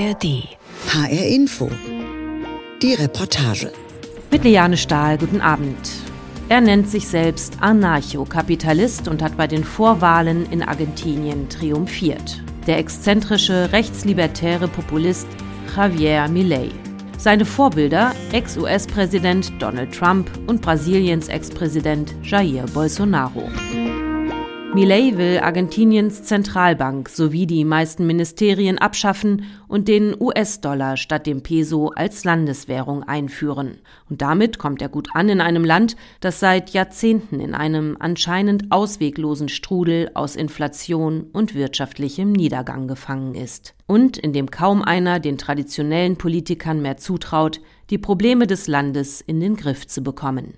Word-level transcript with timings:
ARD. 0.00 0.48
HR 0.88 1.26
Info. 1.26 1.70
Die 2.80 2.94
Reportage. 2.94 3.70
Mit 4.30 4.44
Liane 4.44 4.78
Stahl, 4.78 5.18
guten 5.18 5.42
Abend. 5.42 5.90
Er 6.48 6.62
nennt 6.62 6.88
sich 6.88 7.06
selbst 7.06 7.58
Anarchokapitalist 7.60 9.08
und 9.08 9.20
hat 9.20 9.36
bei 9.36 9.46
den 9.46 9.62
Vorwahlen 9.62 10.50
in 10.50 10.62
Argentinien 10.62 11.50
triumphiert. 11.50 12.42
Der 12.66 12.78
exzentrische 12.78 13.72
rechtslibertäre 13.72 14.68
Populist 14.68 15.26
Javier 15.76 16.28
Milei. 16.28 16.70
Seine 17.18 17.44
Vorbilder 17.44 18.14
Ex-US-Präsident 18.32 19.52
Donald 19.58 19.94
Trump 19.94 20.30
und 20.46 20.62
Brasiliens 20.62 21.28
Ex-Präsident 21.28 22.14
Jair 22.22 22.64
Bolsonaro. 22.72 23.50
Milei 24.72 25.16
will 25.16 25.40
Argentiniens 25.40 26.22
Zentralbank 26.22 27.08
sowie 27.08 27.44
die 27.44 27.64
meisten 27.64 28.06
Ministerien 28.06 28.78
abschaffen 28.78 29.42
und 29.66 29.88
den 29.88 30.14
US-Dollar 30.18 30.96
statt 30.96 31.26
dem 31.26 31.42
Peso 31.42 31.88
als 31.88 32.22
Landeswährung 32.22 33.02
einführen. 33.02 33.78
Und 34.08 34.22
damit 34.22 34.58
kommt 34.58 34.80
er 34.80 34.88
gut 34.88 35.08
an 35.12 35.28
in 35.28 35.40
einem 35.40 35.64
Land, 35.64 35.96
das 36.20 36.38
seit 36.38 36.70
Jahrzehnten 36.70 37.40
in 37.40 37.52
einem 37.52 37.96
anscheinend 37.98 38.70
ausweglosen 38.70 39.48
Strudel 39.48 40.12
aus 40.14 40.36
Inflation 40.36 41.24
und 41.32 41.56
wirtschaftlichem 41.56 42.30
Niedergang 42.30 42.86
gefangen 42.86 43.34
ist. 43.34 43.74
Und 43.88 44.18
in 44.18 44.32
dem 44.32 44.52
kaum 44.52 44.82
einer 44.82 45.18
den 45.18 45.36
traditionellen 45.36 46.16
Politikern 46.16 46.80
mehr 46.80 46.96
zutraut, 46.96 47.60
die 47.90 47.98
Probleme 47.98 48.46
des 48.46 48.68
Landes 48.68 49.20
in 49.20 49.40
den 49.40 49.56
Griff 49.56 49.88
zu 49.88 50.04
bekommen. 50.04 50.54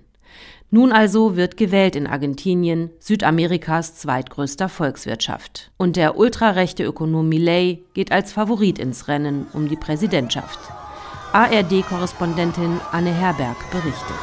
Nun 0.73 0.91
also 0.91 1.35
wird 1.35 1.55
gewählt 1.55 1.95
in 1.95 2.07
Argentinien, 2.07 2.89
Südamerikas 2.97 3.93
zweitgrößter 3.93 4.69
Volkswirtschaft. 4.69 5.69
Und 5.77 5.97
der 5.97 6.17
ultrarechte 6.17 6.83
Ökonom 6.83 7.29
Millet 7.29 7.93
geht 7.93 8.11
als 8.11 8.33
Favorit 8.33 8.79
ins 8.79 9.07
Rennen 9.07 9.45
um 9.53 9.69
die 9.69 9.75
Präsidentschaft. 9.75 10.57
ARD-Korrespondentin 11.31 12.81
Anne 12.91 13.13
Herberg 13.13 13.55
berichtet. 13.69 14.17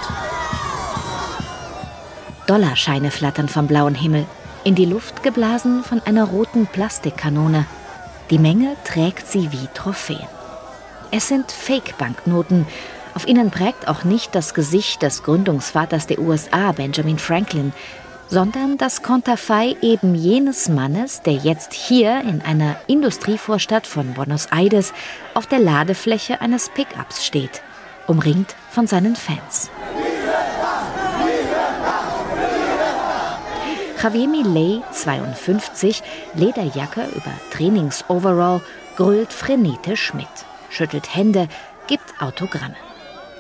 Dollarscheine 2.48 3.12
flattern 3.12 3.48
vom 3.48 3.69
blauen 3.69 3.94
Himmel, 3.94 4.27
in 4.64 4.74
die 4.74 4.86
Luft 4.86 5.22
geblasen 5.22 5.84
von 5.84 6.00
einer 6.00 6.24
roten 6.24 6.67
Plastikkanone. 6.67 7.64
Die 8.30 8.41
Menge 8.41 8.74
trägt 8.83 9.28
sie 9.28 9.52
wie 9.52 9.69
Trophäen. 9.72 10.27
Es 11.12 11.28
sind 11.28 11.52
Fake-Banknoten, 11.52 12.67
auf 13.20 13.28
ihnen 13.28 13.50
prägt 13.50 13.86
auch 13.86 14.04
nicht 14.04 14.34
das 14.34 14.54
Gesicht 14.54 15.02
des 15.02 15.22
Gründungsvaters 15.22 16.06
der 16.06 16.20
USA, 16.20 16.72
Benjamin 16.72 17.18
Franklin, 17.18 17.74
sondern 18.28 18.78
das 18.78 19.02
Konterfei 19.02 19.77
eben 19.82 20.14
jenes 20.14 20.70
Mannes, 20.70 21.20
der 21.20 21.34
jetzt 21.34 21.74
hier 21.74 22.22
in 22.22 22.40
einer 22.40 22.77
Industrievorstadt 22.86 23.86
von 23.86 24.14
Buenos 24.14 24.46
Aires 24.46 24.94
auf 25.34 25.46
der 25.46 25.58
Ladefläche 25.58 26.40
eines 26.40 26.70
Pickups 26.70 27.27
steht, 27.27 27.60
umringt 28.06 28.56
von 28.70 28.86
seinen 28.86 29.16
Fans. 29.16 29.70
Javier 34.02 34.28
Millet, 34.28 34.82
52, 34.94 36.02
Lederjacke 36.32 37.02
über 37.14 37.32
Trainingsoverall, 37.50 38.62
grölt 38.96 39.30
frenetisch 39.30 40.14
mit, 40.14 40.27
schüttelt 40.70 41.14
Hände, 41.14 41.48
gibt 41.86 42.22
Autogramme. 42.22 42.77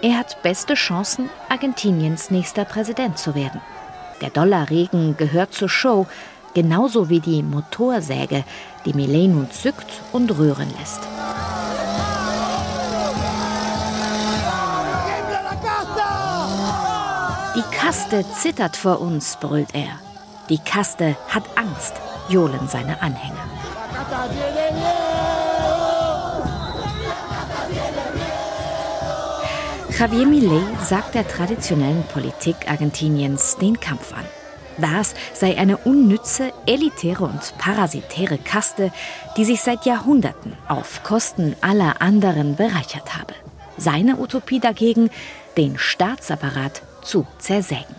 Er 0.02 0.16
hat 0.16 0.42
beste 0.42 0.74
Chancen, 0.74 1.28
Argentiniens 1.50 2.30
nächster 2.30 2.64
Präsident 2.64 3.18
zu 3.18 3.34
werden. 3.34 3.60
Der 4.22 4.30
Dollarregen 4.30 5.18
gehört 5.18 5.52
zur 5.52 5.68
Show, 5.68 6.06
genauso 6.54 7.10
wie 7.10 7.20
die 7.20 7.42
Motorsäge, 7.42 8.44
die 8.86 8.94
Millet 8.94 9.30
nun 9.30 9.50
zückt 9.50 10.00
und 10.12 10.30
rühren 10.38 10.72
lässt. 10.78 11.00
Die 17.56 17.76
Kaste 17.76 18.24
zittert 18.32 18.76
vor 18.76 19.02
uns, 19.02 19.36
brüllt 19.36 19.74
er. 19.74 19.98
Die 20.48 20.58
Kaste 20.58 21.14
hat 21.28 21.44
Angst, 21.56 21.92
johlen 22.30 22.68
seine 22.68 23.02
Anhänger. 23.02 23.44
Javier 30.00 30.24
Milei 30.24 30.62
sagt 30.82 31.14
der 31.14 31.28
traditionellen 31.28 32.04
Politik 32.04 32.56
Argentiniens 32.70 33.58
den 33.58 33.78
Kampf 33.78 34.14
an. 34.14 34.24
Das 34.78 35.14
sei 35.34 35.58
eine 35.58 35.76
unnütze, 35.76 36.54
elitäre 36.64 37.24
und 37.24 37.58
parasitäre 37.58 38.38
Kaste, 38.38 38.92
die 39.36 39.44
sich 39.44 39.60
seit 39.60 39.84
Jahrhunderten 39.84 40.54
auf 40.68 41.02
Kosten 41.02 41.54
aller 41.60 42.00
anderen 42.00 42.56
bereichert 42.56 43.14
habe. 43.14 43.34
Seine 43.76 44.18
Utopie 44.18 44.58
dagegen, 44.58 45.10
den 45.58 45.76
Staatsapparat 45.76 46.80
zu 47.02 47.26
zersägen. 47.36 47.94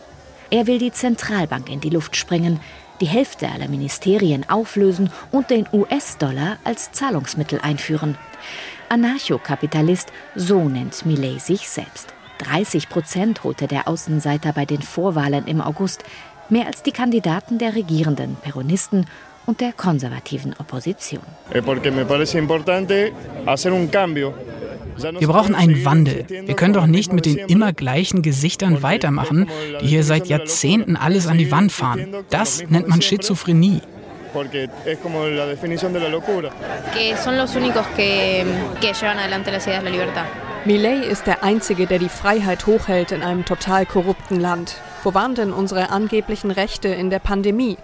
Er 0.50 0.66
will 0.66 0.79
die 0.79 0.91
Zentralbank 0.91 1.69
in 1.69 1.81
die 1.81 1.91
Luft 1.91 2.16
sprengen, 2.16 2.59
die 3.00 3.06
Hälfte 3.06 3.47
aller 3.47 3.68
Ministerien 3.68 4.50
auflösen 4.50 5.12
und 5.31 5.51
den 5.51 5.68
US-Dollar 5.72 6.57
als 6.63 6.91
Zahlungsmittel 6.94 7.59
einführen. 7.62 8.18
Anarchokapitalist, 8.91 10.12
so 10.35 10.68
nennt 10.68 11.06
Millet 11.06 11.40
sich 11.41 11.69
selbst. 11.69 12.13
30 12.40 12.90
Prozent 12.90 13.44
holte 13.46 13.68
der 13.68 13.88
Außenseiter 13.88 14.52
bei 14.52 14.66
den 14.66 14.81
Vorwahlen 14.81 15.47
im 15.47 15.62
August, 15.62 16.03
mehr 16.50 16.68
als 16.68 16.84
die 16.84 16.91
Kandidaten 16.91 17.57
der 17.57 17.74
regierenden 17.74 18.35
Peronisten 18.41 19.06
und 19.46 19.62
der 19.62 19.72
konservativen 19.72 20.53
Opposition. 20.59 21.24
Eh, 21.53 21.62
Wir 25.19 25.28
brauchen 25.28 25.56
einen 25.56 25.85
Wandel. 25.85 26.25
Wir 26.28 26.56
können 26.56 26.74
doch 26.74 26.85
nicht 26.85 27.13
mit 27.13 27.25
den 27.25 27.38
immer 27.38 27.72
gleichen 27.72 28.22
Gesichtern 28.22 28.84
weitermachen, 28.84 29.47
die 29.81 29.88
hier 29.88 30.03
seit 30.03 30.28
Jahrzehnten 30.28 30.97
alles 30.97 31.28
an 31.28 31.38
die 31.38 31.50
Wand 31.50 31.72
fahren. 31.72 32.13
Das 32.30 32.69
nennt 32.69 32.90
man 32.90 33.01
Schizophrenie 33.01 33.81
porque 34.34 34.69
es 34.86 34.97
como 35.00 35.25
la 35.28 35.46
definición 35.46 35.94
de 35.94 36.00
la 36.00 36.09
locura. 36.09 36.50
Que 36.94 37.16
son 37.18 37.38
los 37.38 37.56
únicos 37.56 37.86
que, 37.96 38.46
que 38.80 38.94
llevan 38.94 39.19
adelante 39.19 39.52
las 39.52 39.66
ideas 39.68 39.84
de 39.84 39.90
la 39.90 39.96
libertad. 39.96 40.25
Millet 40.64 41.03
ist 41.06 41.25
der 41.25 41.44
Einzige, 41.44 41.88
der 41.88 41.97
die 41.97 42.09
Freiheit 42.09 42.68
hochhält 42.68 43.12
in 43.12 43.24
einem 43.24 43.46
total 43.46 43.86
korrupten 43.86 44.40
Land. 44.40 44.75
Wo 45.03 45.16
waren 45.16 45.34
denn 45.34 45.52
unsere 45.52 45.90
angeblichen 45.90 46.52
Rechte 46.52 46.88
in 46.90 47.09
der 47.09 47.18
Pandemie? 47.18 47.78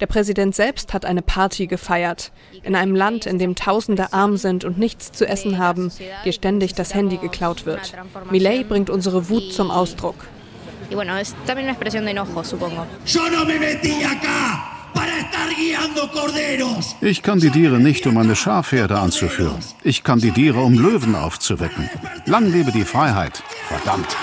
Der 0.00 0.06
Präsident 0.06 0.54
selbst 0.54 0.92
hat 0.92 1.06
eine 1.06 1.22
Party 1.22 1.66
gefeiert. 1.66 2.30
In 2.62 2.76
einem 2.76 2.94
Land, 2.94 3.26
in 3.26 3.38
dem 3.38 3.54
Tausende 3.54 4.12
arm 4.12 4.36
sind 4.36 4.64
und 4.64 4.78
nichts 4.78 5.10
zu 5.10 5.26
essen 5.26 5.58
haben, 5.58 5.90
dir 6.24 6.32
ständig 6.32 6.74
das 6.74 6.94
Handy 6.94 7.16
geklaut 7.16 7.66
wird. 7.66 7.94
Millet 8.30 8.68
bringt 8.68 8.90
unsere 8.90 9.28
Wut 9.30 9.52
zum 9.52 9.70
Ausdruck. 9.70 10.16
Y 10.90 10.94
bueno, 10.94 11.16
es 11.16 11.34
también 11.46 11.66
una 11.66 11.72
expresión 11.72 12.04
de 12.04 12.12
enojo, 12.12 12.44
supongo. 12.44 12.86
Yo 13.04 13.28
no 13.28 13.44
me 13.44 13.58
metí 13.58 14.02
acá. 14.04 14.77
Ich 17.00 17.22
kandidiere 17.22 17.78
nicht, 17.78 18.06
um 18.06 18.18
eine 18.18 18.36
Schafherde 18.36 18.98
anzuführen. 18.98 19.58
Ich 19.82 20.02
kandidiere, 20.04 20.60
um 20.60 20.74
Löwen 20.74 21.14
aufzuwecken. 21.14 21.88
Lang 22.26 22.52
lebe 22.52 22.72
die 22.72 22.84
Freiheit. 22.84 23.42
Verdammt. 23.68 24.16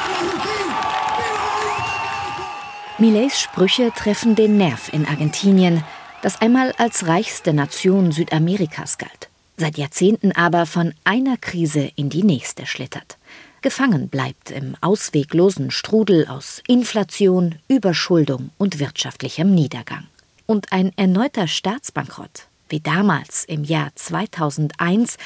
Millets 2.97 3.41
Sprüche 3.41 3.91
treffen 3.95 4.35
den 4.35 4.57
Nerv 4.57 4.93
in 4.93 5.05
Argentinien, 5.05 5.83
das 6.21 6.41
einmal 6.41 6.73
als 6.77 7.07
reichste 7.07 7.53
Nation 7.53 8.11
Südamerikas 8.11 8.97
galt, 8.97 9.29
seit 9.57 9.77
Jahrzehnten 9.77 10.31
aber 10.31 10.65
von 10.65 10.93
einer 11.03 11.37
Krise 11.37 11.91
in 11.95 12.09
die 12.09 12.23
nächste 12.23 12.65
schlittert. 12.65 13.17
Gefangen 13.61 14.09
bleibt 14.09 14.51
im 14.51 14.75
ausweglosen 14.81 15.71
Strudel 15.71 16.27
aus 16.27 16.61
Inflation, 16.67 17.55
Überschuldung 17.67 18.51
und 18.57 18.79
wirtschaftlichem 18.79 19.53
Niedergang. 19.53 20.05
Und 20.45 20.71
ein 20.71 20.91
erneuter 20.95 21.47
Staatsbankrott, 21.47 22.47
wie 22.69 22.79
damals 22.79 23.45
im 23.45 23.63
Jahr 23.63 23.91
2001, 23.95 25.17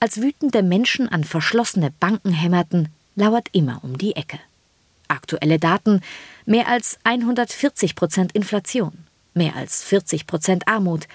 als 0.00 0.20
wütende 0.20 0.62
Menschen 0.62 1.08
an 1.08 1.24
verschlossene 1.24 1.90
Banken 1.98 2.32
hämmerten, 2.32 2.88
lauert 3.16 3.48
immer 3.52 3.80
um 3.82 3.98
die 3.98 4.14
Ecke. 4.14 4.38
Aktuelle 5.08 5.58
Daten: 5.58 6.02
mehr 6.46 6.68
als 6.68 6.98
140 7.04 7.96
Prozent 7.96 8.32
Inflation, 8.32 8.92
mehr 9.34 9.56
als 9.56 9.82
40 9.82 10.26
Prozent 10.26 10.68
Armut, 10.68 11.08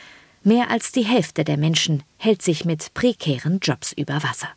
mehr 0.43 0.69
als 0.69 0.91
die 0.91 1.05
Hälfte 1.05 1.43
der 1.43 1.57
Menschen 1.57 2.03
hält 2.17 2.41
sich 2.41 2.65
mit 2.65 2.93
prekären 2.93 3.59
Jobs 3.61 3.93
über 3.93 4.23
Wasser. 4.23 4.49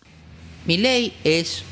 Milei 0.64 1.12
es 1.22 1.62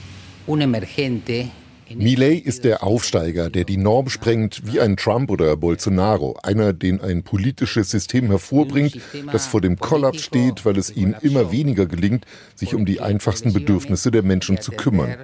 un 0.46 0.60
emergente 0.60 1.50
Millet 1.94 2.44
ist 2.44 2.64
der 2.64 2.82
Aufsteiger, 2.82 3.50
der 3.50 3.64
die 3.64 3.76
Norm 3.76 4.08
sprengt, 4.08 4.62
wie 4.64 4.81
ein 4.81 4.96
Trump 4.96 5.31
oder 5.31 5.56
Bolsonaro. 5.56 6.38
Einer, 6.42 6.72
den 6.72 7.00
ein 7.00 7.22
politisches 7.22 7.90
System 7.90 8.28
hervorbringt, 8.28 8.98
das 9.32 9.46
vor 9.46 9.60
dem 9.60 9.78
Kollaps 9.78 10.22
steht, 10.22 10.64
weil 10.64 10.78
es 10.78 10.90
ihm 10.90 11.14
immer 11.20 11.52
weniger 11.52 11.86
gelingt, 11.86 12.25
sich 12.54 12.75
um 12.75 12.86
die 12.86 13.00
einfachsten 13.00 13.52
Bedürfnisse 13.52 14.10
der 14.10 14.22
Menschen 14.22 14.60
zu 14.60 14.72
kümmern. 14.72 15.16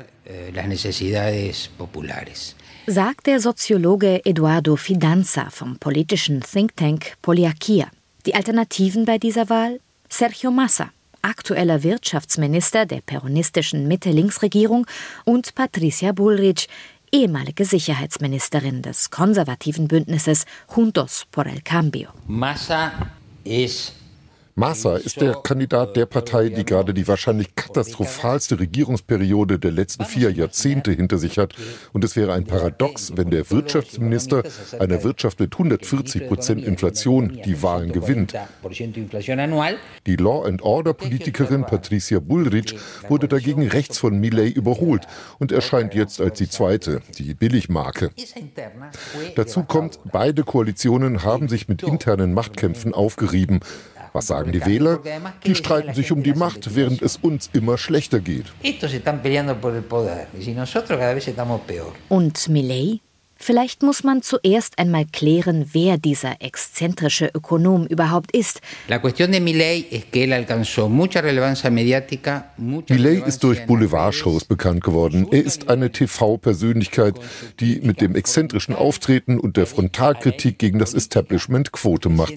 Sagt 2.87 3.27
der 3.27 3.41
Soziologe 3.41 4.25
Eduardo 4.25 4.77
Fidanza 4.77 5.49
vom 5.51 5.79
politischen 5.79 6.41
Think 6.41 6.77
Tank 6.77 7.15
Poliakia. 7.23 7.89
Die 8.27 8.35
Alternativen 8.35 9.05
bei 9.05 9.19
dieser 9.19 9.49
Wahl? 9.49 9.81
Sergio 10.09 10.51
Massa, 10.51 10.91
aktueller 11.23 11.83
Wirtschaftsminister 11.83 12.87
der 12.87 13.01
peronistischen 13.01 13.89
Mitte-Links-Regierung, 13.89 14.87
und 15.25 15.55
Patricia 15.55 16.13
Bullrich, 16.13 16.69
ehemalige 17.13 17.65
Sicherheitsministerin 17.65 18.83
des 18.83 19.11
konservativen 19.11 19.89
Bündnisses 19.89 20.47
Juntos 20.75 21.27
por 21.31 21.47
el 21.47 21.63
Cambio. 21.63 22.11
Massa 22.27 22.93
ist 23.45 24.00
Massa 24.61 24.97
ist 24.97 25.23
der 25.23 25.37
Kandidat 25.43 25.97
der 25.97 26.05
Partei, 26.05 26.51
die 26.51 26.67
gerade 26.67 26.93
die 26.93 27.09
wahrscheinlich 27.09 27.55
katastrophalste 27.55 28.61
Regierungsperiode 28.61 29.59
der 29.59 29.71
letzten 29.71 30.05
vier 30.05 30.31
Jahrzehnte 30.31 30.93
hinter 30.93 31.17
sich 31.17 31.39
hat. 31.39 31.55
Und 31.95 32.05
es 32.05 32.15
wäre 32.15 32.35
ein 32.35 32.45
Paradox, 32.45 33.17
wenn 33.17 33.31
der 33.31 33.51
Wirtschaftsminister 33.51 34.43
einer 34.79 35.03
Wirtschaft 35.03 35.41
mit 35.41 35.55
140 35.55 36.29
Prozent 36.29 36.63
Inflation 36.63 37.41
die 37.43 37.63
Wahlen 37.63 37.91
gewinnt. 37.91 38.35
Die 40.07 40.17
Law-and-Order-Politikerin 40.17 41.65
Patricia 41.65 42.19
Bullrich 42.19 42.77
wurde 43.09 43.29
dagegen 43.29 43.67
rechts 43.67 43.97
von 43.97 44.21
Millet 44.21 44.55
überholt 44.55 45.07
und 45.39 45.53
erscheint 45.53 45.95
jetzt 45.95 46.21
als 46.21 46.37
die 46.37 46.51
zweite, 46.51 47.01
die 47.17 47.33
Billigmarke. 47.33 48.11
Dazu 49.37 49.63
kommt, 49.63 50.01
beide 50.13 50.45
Koalitionen 50.45 51.25
haben 51.25 51.49
sich 51.49 51.67
mit 51.67 51.83
internen 51.83 52.35
Machtkämpfen 52.35 52.93
aufgerieben. 52.93 53.61
Was 54.13 54.27
sagen 54.27 54.53
die 54.53 54.65
Wähler? 54.65 55.01
Die 55.45 55.55
streiten 55.55 55.95
sich 55.95 56.11
um 56.13 56.23
die 56.23 56.35
Macht, 56.35 56.75
während 56.75 57.01
es 57.03 57.17
uns 57.17 57.51
immer 57.53 57.79
schlechter 57.79 58.21
geht. 58.21 58.47
Und 62.09 62.49
Millet? 62.49 63.01
Vielleicht 63.43 63.83
muss 63.83 64.05
man 64.05 64.21
zuerst 64.21 64.79
einmal 64.79 65.07
klären, 65.11 65.71
wer 65.73 65.97
dieser 65.97 66.43
exzentrische 66.43 67.31
Ökonom 67.35 67.87
überhaupt 67.87 68.37
ist. 68.37 68.61
Millet 72.59 73.27
ist 73.27 73.43
durch 73.43 73.67
Boulevardshows 73.67 74.45
bekannt 74.45 74.85
geworden. 74.85 75.27
Er 75.31 75.43
ist 75.43 75.71
eine 75.71 75.91
TV-Persönlichkeit, 75.91 77.15
die 77.61 77.81
mit 77.81 78.03
dem 78.03 78.15
exzentrischen 78.15 78.75
Auftreten 78.75 79.41
und 79.41 79.57
der 79.57 79.65
Frontalkritik 79.65 80.59
gegen 80.59 80.79
das 80.79 80.93
Establishment 80.93 81.73
Quote 81.73 82.11
macht. 82.11 82.35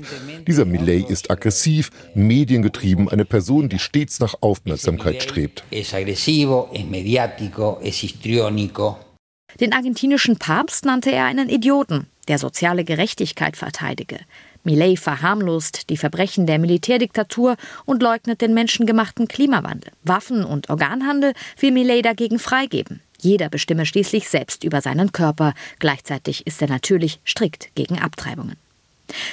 Dieser 0.48 0.64
Millet 0.64 1.10
ist 1.10 1.30
aggressiv, 1.30 1.92
mediengetrieben, 2.16 3.10
eine 3.10 3.26
Person, 3.26 3.68
die 3.68 3.80
stets 3.80 4.22
nach 4.22 4.36
Aufmerksamkeit 4.40 5.22
strebt. 5.22 5.66
Es 5.70 5.94
aggressivo, 5.94 6.70
es 6.74 6.86
mediático, 6.86 7.80
es 7.84 7.98
histriónico. 7.98 9.13
Den 9.60 9.74
argentinischen 9.74 10.38
Papst 10.38 10.86
nannte 10.86 11.12
er 11.12 11.26
einen 11.26 11.50
Idioten, 11.50 12.08
der 12.28 12.40
soziale 12.40 12.84
Gerechtigkeit 12.84 13.58
verteidige. 13.58 14.20
Millet 14.64 15.00
verharmlost 15.00 15.90
die 15.90 15.98
Verbrechen 15.98 16.48
der 16.48 16.58
Militärdiktatur 16.58 17.58
und 17.86 18.02
leugnet 18.02 18.42
den 18.42 18.54
menschengemachten 18.54 19.28
Klimawandel. 19.28 19.92
Waffen- 20.04 20.46
und 20.46 20.70
Organhandel 20.70 21.34
will 21.60 21.72
Millet 21.72 22.06
dagegen 22.06 22.40
freigeben. 22.40 23.02
Jeder 23.20 23.50
bestimme 23.50 23.86
schließlich 23.86 24.28
selbst 24.28 24.64
über 24.64 24.82
seinen 24.82 25.12
Körper. 25.12 25.54
Gleichzeitig 25.80 26.46
ist 26.48 26.62
er 26.62 26.70
natürlich 26.70 27.20
strikt 27.26 27.74
gegen 27.76 28.00
Abtreibungen. 28.00 28.58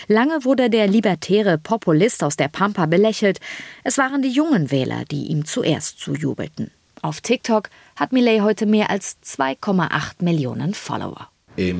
Lange 0.08 0.44
wurde 0.44 0.68
der 0.68 0.88
libertäre 0.88 1.58
Populist 1.58 2.22
aus 2.22 2.36
der 2.36 2.48
Pampa 2.48 2.86
belächelt. 2.86 3.40
Es 3.84 3.98
waren 3.98 4.22
die 4.22 4.30
jungen 4.30 4.70
Wähler, 4.70 5.04
die 5.10 5.26
ihm 5.26 5.44
zuerst 5.44 6.00
zujubelten. 6.00 6.70
Auf 7.02 7.20
TikTok 7.20 7.70
hat 7.96 8.12
Millet 8.12 8.42
heute 8.42 8.66
mehr 8.66 8.90
als 8.90 9.16
2,8 9.24 10.22
Millionen 10.22 10.74
Follower. 10.74 11.28
Eh, 11.56 11.72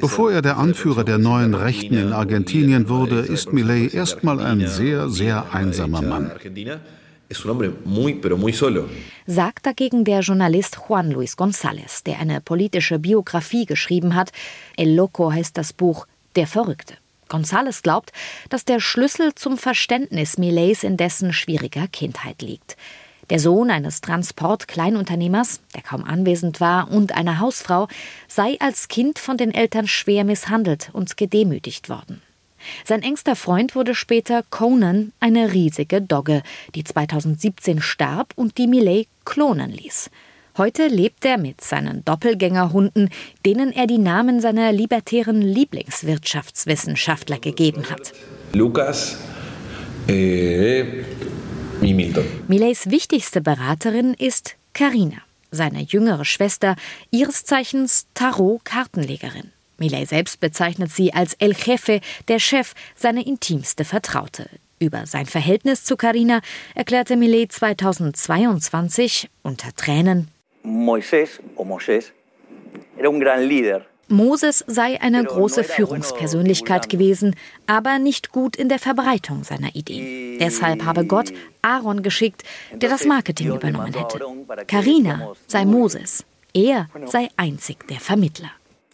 Bevor 0.00 0.32
er 0.32 0.42
der 0.42 0.58
Anführer 0.58 1.04
der 1.04 1.18
neuen 1.18 1.54
Rechten 1.54 1.96
in 1.96 2.12
Argentinien 2.12 2.88
wurde, 2.88 3.20
ist 3.20 3.52
Millet 3.52 3.94
erstmal 3.94 4.40
ein 4.40 4.66
sehr, 4.66 5.08
sehr 5.08 5.54
einsamer 5.54 6.02
Mann. 6.02 6.30
Sagt 9.26 9.66
dagegen 9.66 10.04
der 10.04 10.20
Journalist 10.20 10.78
Juan 10.88 11.10
Luis 11.12 11.38
González, 11.38 12.02
der 12.04 12.18
eine 12.18 12.40
politische 12.40 12.98
Biografie 12.98 13.64
geschrieben 13.64 14.14
hat. 14.16 14.32
El 14.76 14.94
Loco 14.94 15.32
heißt 15.32 15.56
das 15.56 15.72
Buch 15.72 16.06
Der 16.34 16.48
Verrückte. 16.48 16.94
González 17.30 17.82
glaubt, 17.82 18.12
dass 18.50 18.66
der 18.66 18.80
Schlüssel 18.80 19.34
zum 19.34 19.56
Verständnis 19.56 20.36
Millets 20.36 20.82
in 20.82 20.96
dessen 20.98 21.32
schwieriger 21.32 21.88
Kindheit 21.88 22.42
liegt. 22.42 22.76
Der 23.30 23.38
Sohn 23.38 23.70
eines 23.70 24.00
Transportkleinunternehmers, 24.00 25.60
der 25.74 25.82
kaum 25.82 26.04
anwesend 26.04 26.60
war, 26.60 26.90
und 26.90 27.12
einer 27.12 27.38
Hausfrau 27.38 27.86
sei 28.26 28.56
als 28.58 28.88
Kind 28.88 29.20
von 29.20 29.36
den 29.36 29.54
Eltern 29.54 29.86
schwer 29.86 30.24
misshandelt 30.24 30.90
und 30.92 31.16
gedemütigt 31.16 31.88
worden. 31.88 32.20
Sein 32.84 33.02
engster 33.02 33.36
Freund 33.36 33.74
wurde 33.74 33.94
später 33.94 34.42
Conan, 34.50 35.12
eine 35.20 35.52
riesige 35.52 36.02
Dogge, 36.02 36.42
die 36.74 36.84
2017 36.84 37.80
starb 37.80 38.32
und 38.36 38.58
die 38.58 38.66
Millet 38.66 39.08
klonen 39.24 39.70
ließ. 39.70 40.10
Heute 40.58 40.88
lebt 40.88 41.24
er 41.24 41.38
mit 41.38 41.60
seinen 41.60 42.04
Doppelgängerhunden, 42.04 43.08
denen 43.46 43.72
er 43.72 43.86
die 43.86 43.98
Namen 43.98 44.40
seiner 44.40 44.72
libertären 44.72 45.42
Lieblingswirtschaftswissenschaftler 45.42 47.38
gegeben 47.38 47.88
hat. 47.88 48.12
Lukas, 48.52 49.16
äh, 50.08 50.84
Milton. 51.80 52.24
Millets 52.48 52.90
wichtigste 52.90 53.40
Beraterin 53.40 54.14
ist 54.14 54.56
Carina, 54.72 55.18
seine 55.50 55.82
jüngere 55.82 56.24
Schwester, 56.24 56.76
ihres 57.10 57.44
Zeichens 57.44 58.06
Tarot-Kartenlegerin. 58.14 59.52
Millet 59.78 60.08
selbst 60.08 60.40
bezeichnet 60.40 60.90
sie 60.92 61.14
als 61.14 61.34
El 61.34 61.54
Jefe, 61.54 62.00
der 62.28 62.38
Chef, 62.38 62.74
seine 62.96 63.24
intimste 63.24 63.84
Vertraute. 63.84 64.48
Über 64.78 65.06
sein 65.06 65.26
Verhältnis 65.26 65.84
zu 65.84 65.96
Carina 65.96 66.40
erklärte 66.74 67.16
Millet 67.16 67.52
2022 67.52 69.30
unter 69.42 69.74
Tränen 69.74 70.28
Moisés 70.62 71.40
o 71.56 71.64
Moisés 71.64 72.12
era 72.98 73.08
un 73.08 73.18
gran 73.18 73.40
líder. 73.48 73.86
Moses 74.08 74.64
sei 74.66 75.00
eine 75.00 75.22
große 75.22 75.62
Führungspersönlichkeit 75.62 76.88
gewesen, 76.88 77.36
aber 77.68 78.00
nicht 78.00 78.32
gut 78.32 78.56
in 78.56 78.68
der 78.68 78.80
Verbreitung 78.80 79.44
seiner 79.44 79.76
Ideen. 79.76 80.36
Deshalb 80.40 80.84
habe 80.84 81.06
Gott 81.06 81.32
Aaron 81.62 82.02
geschickt, 82.02 82.42
der 82.72 82.90
das 82.90 83.04
Marketing 83.04 83.54
übernommen 83.54 83.94
hätte. 83.94 84.20
Karina 84.66 85.32
sei 85.46 85.64
Moses. 85.64 86.24
Er 86.52 86.88
sei 87.06 87.28
einzig 87.36 87.86
der 87.86 88.00
Vermittler. 88.00 88.50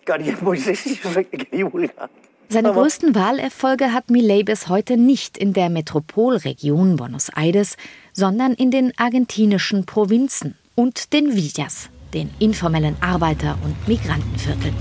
Seine 2.48 2.72
größten 2.72 3.14
Wahlerfolge 3.16 3.92
hat 3.92 4.08
Millet 4.08 4.44
bis 4.44 4.69
heute 4.69 4.96
nicht 4.96 5.36
in 5.36 5.52
der 5.52 5.69
Metropolregion 5.69 6.94
Buenos 6.94 7.29
Aires, 7.34 7.76
sondern 8.12 8.52
in 8.52 8.70
den 8.70 8.93
argentinischen 8.98 9.84
Provinzen 9.84 10.56
und 10.76 11.12
den 11.14 11.34
Villas, 11.34 11.88
den 12.14 12.30
informellen 12.38 12.96
Arbeiter- 13.00 13.58
und 13.64 13.88
Migrantenvierteln. 13.88 14.74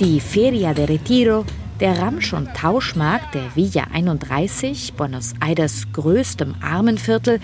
Die 0.00 0.20
Feria 0.20 0.74
de 0.74 0.84
Retiro, 0.86 1.44
der 1.80 1.96
Ramsch- 1.98 2.34
und 2.34 2.52
Tauschmarkt 2.54 3.34
der 3.34 3.54
Villa 3.54 3.84
31, 3.92 4.94
Buenos 4.94 5.34
Aires 5.40 5.86
größtem 5.92 6.56
Armenviertel, 6.60 7.38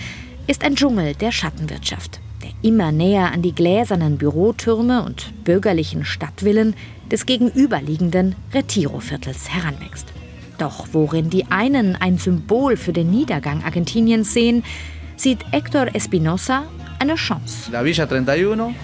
ist 0.49 0.65
ein 0.65 0.75
Dschungel 0.75 1.15
der 1.15 1.31
Schattenwirtschaft, 1.31 2.21
der 2.43 2.51
immer 2.63 2.91
näher 2.91 3.33
an 3.33 3.43
die 3.43 3.55
gläsernen 3.55 4.19
Bürotürme 4.19 5.05
und 5.05 5.33
bürgerlichen 5.45 6.05
Stadtvillen 6.05 6.75
des 7.11 7.25
gegenüberliegenden 7.25 8.35
Retiro-Viertels 8.53 9.49
heranwächst. 9.49 10.18
Doch 10.59 10.89
worin 10.93 11.31
die 11.31 11.47
einen 11.51 11.97
ein 11.97 12.19
Symbol 12.19 12.77
für 12.77 12.93
den 12.93 13.11
Niedergang 13.11 13.63
Argentiniens 13.65 14.35
sehen, 14.35 14.65
sieht 15.17 15.45
Héctor 15.53 15.95
Espinosa 15.95 16.65
eine 16.99 17.15
Chance. 17.15 17.71
La 17.73 17.85
Villa 17.85 18.05
31 18.05 18.75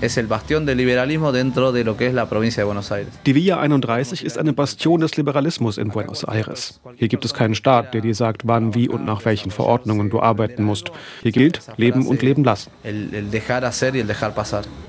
es 0.00 0.16
el 0.16 0.26
bastión 0.26 0.66
del 0.66 0.78
liberalismo 0.78 1.32
dentro 1.32 1.72
de 1.72 1.84
lo 1.84 1.96
que 1.96 2.06
es 2.06 2.14
la 2.14 2.28
provincia 2.28 2.62
de 2.62 2.66
Buenos 2.66 2.90
Aires. 2.90 3.12
Die 3.24 3.34
Villa 3.34 3.60
31 3.60 4.24
ist 4.24 4.38
eine 4.38 4.52
Bastion 4.52 5.00
des 5.00 5.16
Liberalismus 5.16 5.78
in 5.78 5.88
Buenos 5.88 6.24
Aires. 6.24 6.80
Hier 6.96 7.08
gibt 7.08 7.24
es 7.24 7.32
keinen 7.32 7.54
Staat, 7.54 7.94
der 7.94 8.00
dir 8.00 8.14
sagt, 8.14 8.46
wann, 8.46 8.74
wie 8.74 8.88
und 8.88 9.04
nach 9.04 9.24
welchen 9.24 9.50
Verordnungen 9.50 10.10
du 10.10 10.20
arbeiten 10.20 10.64
musst. 10.64 10.90
Hier 11.22 11.32
gilt 11.32 11.60
leben 11.76 12.06
und 12.06 12.22
leben 12.22 12.44
lassen. 12.44 12.70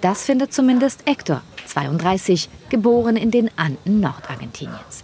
Das 0.01 0.23
findet 0.25 0.53
zumindest 0.53 1.03
Héctor, 1.07 1.41
32, 1.67 2.49
geboren 2.69 3.15
in 3.15 3.31
den 3.31 3.49
Anden 3.57 3.99
Nordargentiniens. 3.99 5.03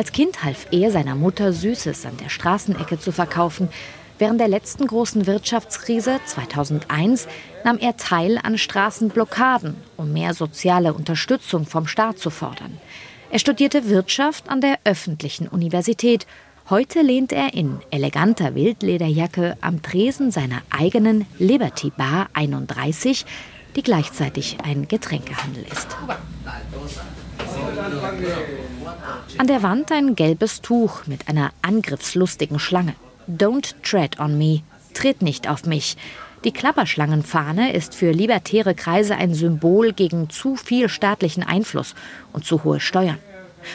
Als 0.00 0.12
Kind 0.12 0.42
half 0.44 0.66
er 0.70 0.90
seiner 0.90 1.14
Mutter 1.14 1.52
Süßes 1.52 2.06
an 2.06 2.16
der 2.16 2.30
Straßenecke 2.30 2.98
zu 2.98 3.12
verkaufen. 3.12 3.68
Während 4.18 4.40
der 4.40 4.48
letzten 4.48 4.86
großen 4.86 5.26
Wirtschaftskrise 5.26 6.20
2001 6.24 7.28
nahm 7.64 7.76
er 7.76 7.98
teil 7.98 8.38
an 8.42 8.56
Straßenblockaden, 8.56 9.76
um 9.98 10.10
mehr 10.14 10.32
soziale 10.32 10.94
Unterstützung 10.94 11.66
vom 11.66 11.86
Staat 11.86 12.18
zu 12.18 12.30
fordern. 12.30 12.78
Er 13.30 13.40
studierte 13.40 13.90
Wirtschaft 13.90 14.48
an 14.48 14.62
der 14.62 14.78
öffentlichen 14.84 15.46
Universität. 15.46 16.26
Heute 16.70 17.02
lehnt 17.02 17.30
er 17.30 17.52
in 17.52 17.80
eleganter 17.90 18.54
Wildlederjacke 18.54 19.58
am 19.60 19.82
Tresen 19.82 20.30
seiner 20.30 20.62
eigenen 20.70 21.26
Liberty 21.38 21.92
Bar 21.94 22.30
31, 22.32 23.26
die 23.76 23.82
gleichzeitig 23.82 24.56
ein 24.64 24.88
Getränkehandel 24.88 25.66
ist. 25.70 25.88
An 29.38 29.46
der 29.46 29.62
Wand 29.62 29.92
ein 29.92 30.16
gelbes 30.16 30.60
Tuch 30.60 31.06
mit 31.06 31.28
einer 31.28 31.50
angriffslustigen 31.62 32.58
Schlange. 32.58 32.94
Don't 33.28 33.74
tread 33.82 34.18
on 34.18 34.38
me. 34.38 34.62
Tritt 34.94 35.22
nicht 35.22 35.48
auf 35.48 35.64
mich. 35.64 35.96
Die 36.44 36.52
Klapperschlangenfahne 36.52 37.72
ist 37.72 37.94
für 37.94 38.12
libertäre 38.12 38.74
Kreise 38.74 39.16
ein 39.16 39.34
Symbol 39.34 39.92
gegen 39.92 40.30
zu 40.30 40.56
viel 40.56 40.88
staatlichen 40.88 41.42
Einfluss 41.42 41.94
und 42.32 42.46
zu 42.46 42.64
hohe 42.64 42.80
Steuern. 42.80 43.18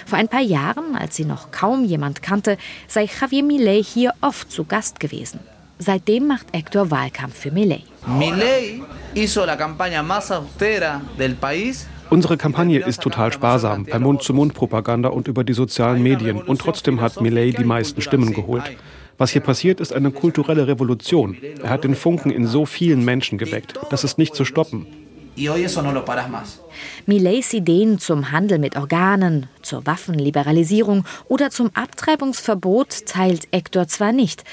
Vor 0.08 0.18
ein 0.18 0.28
paar 0.28 0.42
Jahren, 0.42 0.96
als 0.96 1.16
sie 1.16 1.26
noch 1.26 1.52
kaum 1.52 1.86
jemand 1.86 2.24
kannte, 2.24 2.58
sei 2.88 3.06
Javier 3.06 3.44
Millet 3.44 3.86
hier 3.86 4.14
oft 4.22 4.52
zu 4.52 4.66
Gast 4.66 5.00
gewesen. 5.00 5.40
Seitdem 5.78 6.28
macht 6.28 6.48
Hector 6.54 6.90
Wahlkampf 6.90 7.38
für 7.38 7.52
Millet. 7.52 7.84
Millet 8.08 8.82
hizo 9.14 9.46
la 9.46 9.58
campaña 9.58 10.02
más 10.02 10.32
austera 10.32 11.02
del 11.18 11.36
país 11.36 11.86
Unsere 12.10 12.38
Kampagne 12.38 12.80
ist 12.80 13.02
total 13.02 13.34
sparsam, 13.34 13.86
per 13.86 14.00
Mund-zu-Mund-Propaganda 14.00 15.10
und 15.10 15.28
über 15.28 15.44
die 15.44 15.54
sozialen 15.54 16.04
Medien. 16.04 16.42
Und 16.42 16.62
trotzdem 16.62 17.02
hat 17.02 17.20
Millet 17.22 17.58
die 17.58 17.64
meisten 17.64 18.02
Stimmen 18.02 18.34
geholt. 18.34 18.64
Was 19.18 19.32
hier 19.32 19.42
passiert, 19.42 19.80
ist 19.80 19.94
eine 19.94 20.12
kulturelle 20.12 20.68
Revolution. 20.68 21.38
Er 21.64 21.70
hat 21.70 21.84
den 21.84 21.96
Funken 21.96 22.32
in 22.32 22.48
so 22.48 22.66
vielen 22.66 23.04
Menschen 23.06 23.38
geweckt. 23.38 23.80
Das 23.90 24.04
ist 24.04 24.18
nicht 24.18 24.36
zu 24.36 24.46
stoppen. 24.46 24.88
Millets 27.06 27.54
Ideen 27.54 28.00
zum 28.00 28.32
Handel 28.32 28.60
mit 28.60 28.78
Organen, 28.78 29.48
zur 29.62 29.86
Waffenliberalisierung 29.86 31.06
oder 31.28 31.50
zum 31.50 31.72
Abtreibungsverbot 31.74 33.06
teilt 33.06 33.48
Hector 33.52 33.88
zwar 33.88 34.14
nicht, 34.14 34.46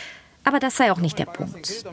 aber 0.44 0.58
das 0.58 0.76
sei 0.76 0.92
auch 0.92 0.98
nicht 0.98 1.18
der 1.18 1.26
Punkt. 1.26 1.84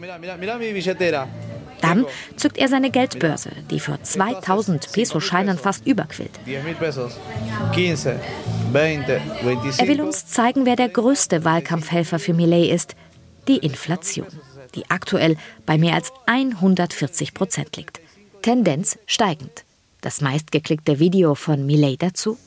Dann 1.82 2.06
zückt 2.36 2.58
er 2.58 2.68
seine 2.68 2.91
Geldbörse, 2.91 3.51
die 3.70 3.79
für 3.79 4.01
2000 4.01 4.91
Peso-Scheinen 4.91 5.58
fast 5.58 5.88
überquillt. 5.88 6.38
Er 6.46 6.65
will 9.88 10.01
uns 10.01 10.27
zeigen, 10.27 10.65
wer 10.65 10.75
der 10.75 10.89
größte 10.89 11.46
Wahlkampfhelfer 11.46 12.20
für 12.20 12.34
Millet 12.34 12.72
ist, 12.72 12.96
die 13.48 13.58
Inflation, 13.58 14.27
die 14.75 14.89
aktuell 14.89 15.38
bei 15.65 15.77
mehr 15.77 15.96
als 15.96 16.12
140 16.25 17.34
Prozent 17.34 17.77
liegt. 17.77 18.01
Tendenz 18.41 18.98
steigend. 19.06 19.65
Das 20.01 20.22
meistgeklickte 20.22 21.00
Video 21.00 21.36
von 21.36 21.65
Millet 21.65 22.01
dazu. 22.01 22.38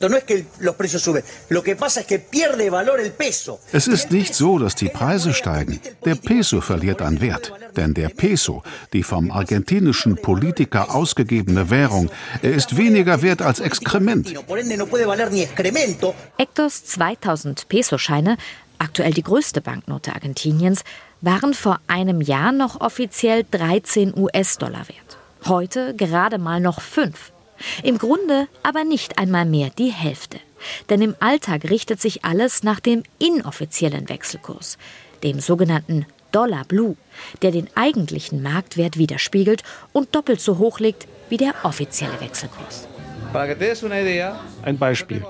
Es 3.73 3.87
ist 3.87 4.11
nicht 4.11 4.35
so, 4.35 4.59
dass 4.59 4.75
die 4.75 4.89
Preise 4.89 5.35
steigen. 5.35 5.81
Der 6.07 6.15
Peso 6.15 6.63
verliert 6.63 7.03
an 7.03 7.21
Wert. 7.21 7.53
Denn 7.77 7.93
der 7.93 8.09
Peso, 8.09 8.63
die 8.95 9.03
vom 9.03 9.31
argentinischen 9.31 10.17
Politiker 10.17 10.95
ausgegebene 10.95 11.69
Währung, 11.69 12.11
er 12.41 12.55
ist 12.55 12.79
weniger 12.79 13.21
wert 13.21 13.43
als 13.43 13.61
Exkrement. 13.61 14.33
Hectors 16.39 16.85
2000 16.85 17.69
Peso-Scheine, 17.69 18.39
aktuell 18.79 19.13
die 19.13 19.23
größte 19.23 19.61
Banknote 19.61 20.15
Argentiniens, 20.15 20.85
waren 21.21 21.53
vor 21.53 21.81
einem 21.87 22.23
Jahr 22.23 22.53
noch 22.53 22.81
offiziell 22.81 23.45
13 23.51 24.17
US-Dollar 24.17 24.89
wert. 24.89 25.19
Heute 25.47 25.95
gerade 25.95 26.39
mal 26.39 26.61
noch 26.61 26.81
5. 26.81 27.32
Im 27.83 27.99
Grunde 27.99 28.49
aber 28.63 28.85
nicht 28.85 29.19
einmal 29.19 29.45
mehr 29.45 29.71
die 29.71 29.91
Hälfte. 29.91 30.39
Denn 30.89 31.03
im 31.03 31.15
Alltag 31.21 31.69
richtet 31.71 32.01
sich 32.01 32.25
alles 32.25 32.63
nach 32.63 32.81
dem 32.81 33.03
inoffiziellen 33.19 34.09
Wechselkurs, 34.09 34.79
dem 35.23 35.41
sogenannten 35.41 36.07
Dollar 36.31 36.65
Blue, 36.65 36.97
der 37.43 37.51
den 37.51 37.69
eigentlichen 37.75 38.43
Marktwert 38.43 38.97
widerspiegelt 38.97 39.63
und 39.93 40.15
doppelt 40.15 40.41
so 40.41 40.59
hoch 40.59 40.81
liegt 40.81 41.07
wie 41.29 41.37
der 41.37 41.55
offizielle 41.63 42.21
Wechselkurs. 42.21 42.89
Ein 44.63 44.79
Beispiel. 44.79 45.23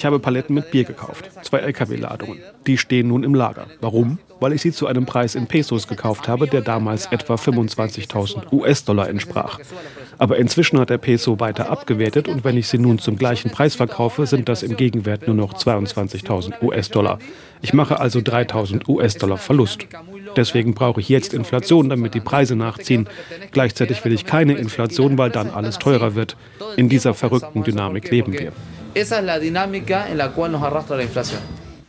Ich 0.00 0.06
habe 0.06 0.18
Paletten 0.18 0.54
mit 0.54 0.70
Bier 0.70 0.84
gekauft, 0.84 1.28
zwei 1.42 1.58
Lkw-Ladungen. 1.58 2.38
Die 2.66 2.78
stehen 2.78 3.08
nun 3.08 3.22
im 3.22 3.34
Lager. 3.34 3.66
Warum? 3.82 4.18
Weil 4.40 4.54
ich 4.54 4.62
sie 4.62 4.72
zu 4.72 4.86
einem 4.86 5.04
Preis 5.04 5.34
in 5.34 5.46
Pesos 5.46 5.88
gekauft 5.88 6.26
habe, 6.26 6.46
der 6.46 6.62
damals 6.62 7.04
etwa 7.12 7.34
25.000 7.34 8.50
US-Dollar 8.50 9.10
entsprach. 9.10 9.58
Aber 10.16 10.38
inzwischen 10.38 10.80
hat 10.80 10.88
der 10.88 10.96
Peso 10.96 11.38
weiter 11.38 11.68
abgewertet 11.68 12.28
und 12.28 12.44
wenn 12.44 12.56
ich 12.56 12.68
sie 12.68 12.78
nun 12.78 12.98
zum 12.98 13.16
gleichen 13.16 13.50
Preis 13.50 13.74
verkaufe, 13.74 14.24
sind 14.24 14.48
das 14.48 14.62
im 14.62 14.78
Gegenwert 14.78 15.26
nur 15.26 15.36
noch 15.36 15.52
22.000 15.52 16.62
US-Dollar. 16.62 17.18
Ich 17.60 17.74
mache 17.74 18.00
also 18.00 18.20
3.000 18.20 18.88
US-Dollar 18.88 19.36
Verlust. 19.36 19.86
Deswegen 20.34 20.72
brauche 20.72 21.00
ich 21.00 21.10
jetzt 21.10 21.34
Inflation, 21.34 21.90
damit 21.90 22.14
die 22.14 22.20
Preise 22.20 22.56
nachziehen. 22.56 23.06
Gleichzeitig 23.52 24.02
will 24.06 24.14
ich 24.14 24.24
keine 24.24 24.54
Inflation, 24.54 25.18
weil 25.18 25.28
dann 25.28 25.50
alles 25.50 25.78
teurer 25.78 26.14
wird. 26.14 26.38
In 26.78 26.88
dieser 26.88 27.12
verrückten 27.12 27.64
Dynamik 27.64 28.10
leben 28.10 28.32
wir. 28.32 28.52
Esa 28.94 29.20
es 29.20 29.24
la 29.24 29.38
dinámica 29.38 30.08
en 30.10 30.18
la 30.18 30.32
cual 30.32 30.50
nos 30.50 30.62
arrastra 30.64 30.96
la 30.96 31.04
inflación. 31.04 31.40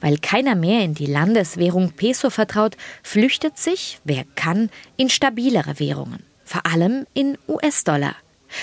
Weil 0.02 0.20
keiner 0.20 0.56
mehr 0.56 0.84
in 0.84 0.94
die 0.94 1.08
Landeswährung 1.08 1.92
Peso 1.92 2.30
vertraut, 2.30 2.78
flüchtet 3.02 3.58
sich, 3.58 4.00
wer 4.04 4.24
kann, 4.36 4.70
in 4.98 5.10
stabilere 5.10 5.80
Währungen, 5.80 6.24
vor 6.44 6.66
allem 6.66 7.08
in 7.14 7.38
US-Dollar. 7.48 8.16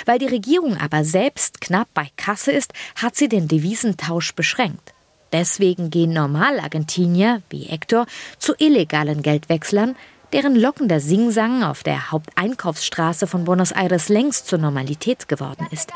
Weil 0.04 0.18
die 0.20 0.26
Regierung 0.26 0.76
aber 0.76 1.04
selbst 1.04 1.60
knapp 1.60 1.88
bei 1.94 2.08
Kasse 2.16 2.52
ist, 2.52 2.72
hat 2.94 3.16
sie 3.16 3.28
den 3.28 3.48
Devisentausch 3.48 4.34
beschränkt. 4.34 4.94
Deswegen 5.32 5.90
gehen 5.90 6.12
Normal-Argentinier 6.12 7.42
wie 7.50 7.64
Hector 7.64 8.06
zu 8.38 8.54
illegalen 8.58 9.22
Geldwechslern, 9.22 9.96
deren 10.32 10.54
lockender 10.54 11.00
Singsang 11.00 11.62
auf 11.62 11.82
der 11.82 12.10
Haupteinkaufsstraße 12.12 13.26
von 13.26 13.44
Buenos 13.44 13.72
Aires 13.72 14.08
längst 14.08 14.46
zur 14.46 14.58
Normalität 14.58 15.28
geworden 15.28 15.66
ist. 15.70 15.92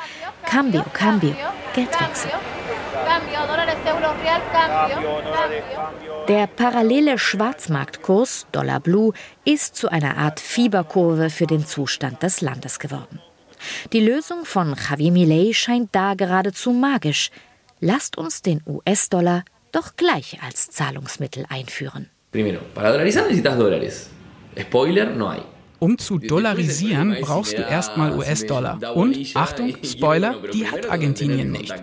Cambio, 0.47 0.85
Cambio, 0.93 1.35
Geldwechsel. 1.75 2.31
Der 6.29 6.47
parallele 6.47 7.19
Schwarzmarktkurs 7.19 8.47
Dollar 8.53 8.81
Blue 8.81 9.13
ist 9.45 9.77
zu 9.77 9.91
einer 9.91 10.17
Art 10.17 10.41
Fieberkurve 10.41 11.31
für 11.31 11.47
den 11.47 11.67
Zustand 11.67 12.23
des 12.23 12.41
Landes 12.41 12.79
geworden. 12.79 13.21
Die 13.93 14.01
Lösung 14.01 14.45
von 14.45 14.75
Javier 14.75 15.13
Milei 15.13 15.53
scheint 15.53 15.91
da 15.93 16.15
geradezu 16.15 16.73
magisch. 16.73 17.31
Lasst 17.81 18.17
uns 18.17 18.43
den 18.43 18.63
US-Dollar 18.67 19.45
doch 19.73 19.97
gleich 19.97 20.39
als 20.43 20.71
Zahlungsmittel 20.71 21.45
einführen. 21.49 22.11
Primero, 22.31 22.61
para 22.75 22.93
dolarizar 22.93 23.25
necesitas 23.25 23.59
dólares. 23.59 24.09
Spoiler, 24.59 25.07
no 25.07 25.31
hay. 25.31 25.43
Um 25.79 25.99
zu 25.99 26.19
dollarisieren, 26.19 27.17
brauchst 27.21 27.59
du 27.59 27.63
erstmal 27.63 28.17
US-Dollar. 28.17 28.95
Und, 28.95 29.19
Achtung, 29.35 29.75
Spoiler, 29.83 30.37
die 30.53 30.67
hat 30.69 30.89
Argentinien 30.89 31.51
nicht. 31.51 31.75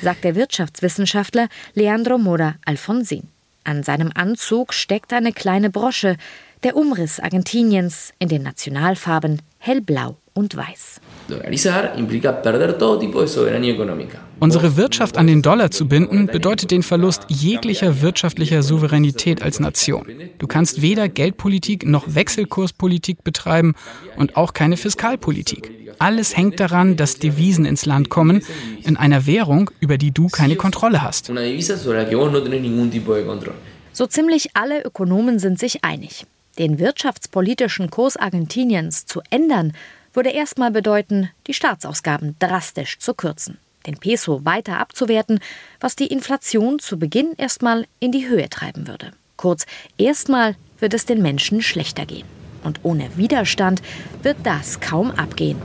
Sagt 0.00 0.24
der 0.24 0.34
Wirtschaftswissenschaftler 0.34 1.48
Leandro 1.74 2.16
Mora 2.16 2.54
Alfonsin. 2.64 3.28
An 3.64 3.82
seinem 3.82 4.10
Anzug 4.14 4.72
steckt 4.72 5.12
eine 5.12 5.32
kleine 5.32 5.70
Brosche, 5.70 6.16
der 6.62 6.76
Umriss 6.76 7.20
Argentiniens 7.20 8.12
in 8.18 8.28
den 8.28 8.42
Nationalfarben 8.42 9.42
hellblau 9.58 10.16
und 10.32 10.56
weiß. 10.56 10.89
Unsere 14.40 14.76
Wirtschaft 14.76 15.18
an 15.18 15.26
den 15.26 15.42
Dollar 15.42 15.70
zu 15.70 15.88
binden, 15.88 16.26
bedeutet 16.26 16.70
den 16.70 16.82
Verlust 16.82 17.26
jeglicher 17.28 18.00
wirtschaftlicher 18.00 18.62
Souveränität 18.62 19.42
als 19.42 19.60
Nation. 19.60 20.06
Du 20.38 20.46
kannst 20.46 20.82
weder 20.82 21.08
Geldpolitik 21.08 21.86
noch 21.86 22.14
Wechselkurspolitik 22.14 23.22
betreiben 23.24 23.74
und 24.16 24.36
auch 24.36 24.52
keine 24.54 24.76
Fiskalpolitik. 24.76 25.70
Alles 25.98 26.36
hängt 26.36 26.60
daran, 26.60 26.96
dass 26.96 27.16
Devisen 27.16 27.64
ins 27.64 27.84
Land 27.84 28.08
kommen, 28.08 28.42
in 28.82 28.96
einer 28.96 29.26
Währung, 29.26 29.70
über 29.80 29.98
die 29.98 30.12
du 30.12 30.28
keine 30.28 30.56
Kontrolle 30.56 31.02
hast. 31.02 31.30
So 33.92 34.06
ziemlich 34.06 34.50
alle 34.54 34.82
Ökonomen 34.84 35.38
sind 35.38 35.58
sich 35.58 35.84
einig. 35.84 36.26
Den 36.58 36.78
wirtschaftspolitischen 36.78 37.90
Kurs 37.90 38.16
Argentiniens 38.16 39.06
zu 39.06 39.20
ändern, 39.30 39.72
würde 40.12 40.30
erstmal 40.30 40.70
bedeuten, 40.70 41.30
die 41.46 41.54
Staatsausgaben 41.54 42.36
drastisch 42.38 42.98
zu 42.98 43.14
kürzen, 43.14 43.58
den 43.86 43.98
Peso 43.98 44.44
weiter 44.44 44.78
abzuwerten, 44.78 45.40
was 45.80 45.96
die 45.96 46.08
Inflation 46.08 46.78
zu 46.78 46.98
Beginn 46.98 47.34
erstmal 47.36 47.86
in 47.98 48.12
die 48.12 48.28
Höhe 48.28 48.48
treiben 48.48 48.86
würde. 48.86 49.12
Kurz, 49.36 49.66
erstmal 49.96 50.56
wird 50.78 50.94
es 50.94 51.06
den 51.06 51.22
Menschen 51.22 51.62
schlechter 51.62 52.06
gehen. 52.06 52.26
Und 52.62 52.80
ohne 52.82 53.16
Widerstand 53.16 53.80
wird 54.22 54.36
das 54.42 54.80
kaum 54.80 55.10
abgehen. 55.12 55.60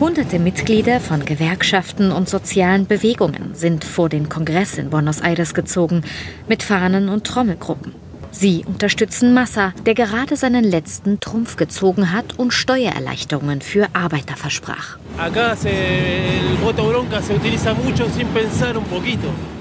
Hunderte 0.00 0.38
Mitglieder 0.38 0.98
von 0.98 1.26
Gewerkschaften 1.26 2.10
und 2.10 2.26
sozialen 2.26 2.86
Bewegungen 2.86 3.54
sind 3.54 3.84
vor 3.84 4.08
den 4.08 4.30
Kongress 4.30 4.78
in 4.78 4.88
Buenos 4.88 5.20
Aires 5.20 5.52
gezogen, 5.52 6.02
mit 6.48 6.62
Fahnen 6.62 7.10
und 7.10 7.26
Trommelgruppen. 7.26 7.94
Sie 8.32 8.64
unterstützen 8.66 9.34
Massa, 9.34 9.72
der 9.86 9.94
gerade 9.94 10.36
seinen 10.36 10.64
letzten 10.64 11.20
Trumpf 11.20 11.56
gezogen 11.56 12.12
hat 12.12 12.38
und 12.38 12.52
Steuererleichterungen 12.52 13.60
für 13.60 13.88
Arbeiter 13.92 14.36
versprach. 14.36 14.98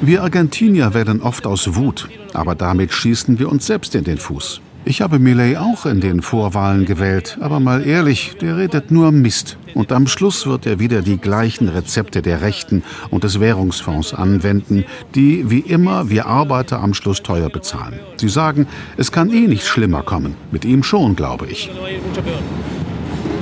Wir 0.01 0.23
Argentinier 0.23 0.93
wählen 0.93 1.21
oft 1.21 1.47
aus 1.47 1.75
Wut, 1.75 2.09
aber 2.33 2.55
damit 2.55 2.93
schießen 2.93 3.39
wir 3.39 3.49
uns 3.49 3.65
selbst 3.65 3.95
in 3.95 4.03
den 4.03 4.17
Fuß. 4.17 4.61
Ich 4.85 5.01
habe 5.01 5.19
Millet 5.19 5.57
auch 5.57 5.85
in 5.85 6.01
den 6.01 6.21
Vorwahlen 6.21 6.85
gewählt, 6.85 7.37
aber 7.41 7.59
mal 7.59 7.85
ehrlich, 7.85 8.37
der 8.41 8.57
redet 8.57 8.91
nur 8.91 9.11
Mist. 9.11 9.57
Und 9.75 9.91
am 9.91 10.07
Schluss 10.07 10.47
wird 10.47 10.65
er 10.65 10.79
wieder 10.79 11.01
die 11.01 11.17
gleichen 11.17 11.67
Rezepte 11.67 12.21
der 12.21 12.41
Rechten 12.41 12.83
und 13.11 13.23
des 13.23 13.39
Währungsfonds 13.39 14.13
anwenden, 14.13 14.85
die 15.15 15.49
wie 15.51 15.59
immer 15.59 16.09
wir 16.09 16.25
Arbeiter 16.25 16.79
am 16.79 16.93
Schluss 16.93 17.21
teuer 17.21 17.49
bezahlen. 17.49 17.99
Sie 18.17 18.29
sagen, 18.29 18.67
es 18.97 19.11
kann 19.11 19.31
eh 19.31 19.47
nicht 19.47 19.67
schlimmer 19.67 20.01
kommen. 20.01 20.35
Mit 20.51 20.65
ihm 20.65 20.81
schon, 20.81 21.15
glaube 21.15 21.47
ich. 21.47 21.69